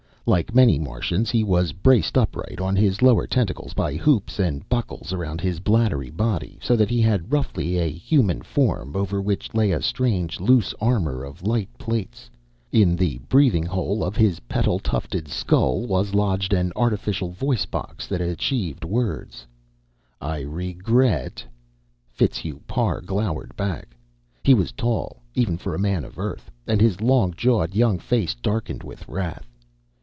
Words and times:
Like 0.27 0.53
many 0.53 0.77
Martians, 0.77 1.31
he 1.31 1.43
was 1.43 1.73
braced 1.73 2.15
upright 2.15 2.61
on 2.61 2.75
his 2.75 3.01
lower 3.01 3.25
tentacles 3.25 3.73
by 3.73 3.95
hoops 3.95 4.37
and 4.37 4.69
buckles 4.69 5.11
around 5.13 5.41
his 5.41 5.59
bladdery 5.59 6.11
body, 6.11 6.59
so 6.61 6.75
that 6.75 6.91
he 6.91 7.01
had 7.01 7.31
roughly 7.33 7.79
a 7.79 7.89
human 7.89 8.43
form, 8.43 8.95
over 8.95 9.19
which 9.19 9.55
lay 9.55 9.71
a 9.71 9.81
strange 9.81 10.39
loose 10.39 10.75
armor 10.79 11.23
of 11.23 11.41
light 11.41 11.75
plates. 11.79 12.29
In 12.71 12.95
the 12.95 13.17
breathing 13.29 13.65
hole 13.65 14.03
of 14.03 14.15
his 14.15 14.39
petal 14.41 14.77
tufted 14.77 15.27
skull 15.27 15.87
was 15.87 16.13
lodged 16.13 16.53
an 16.53 16.71
artificial 16.75 17.31
voice 17.31 17.65
box 17.65 18.05
that 18.07 18.21
achieved 18.21 18.85
words. 18.85 19.47
"I 20.21 20.43
rregrret" 20.43 21.43
Fitzhugh 22.13 22.61
Parr 22.67 23.01
glowered 23.01 23.55
back. 23.57 23.97
He 24.43 24.53
was 24.53 24.71
tall, 24.71 25.23
even 25.33 25.57
for 25.57 25.73
a 25.73 25.79
man 25.79 26.05
of 26.05 26.19
Earth, 26.19 26.51
and 26.67 26.79
his 26.79 27.01
long 27.01 27.33
jawed 27.35 27.73
young 27.73 27.97
face 27.97 28.35
darkened 28.35 28.83
with 28.83 29.05
wrath. 29.09 29.47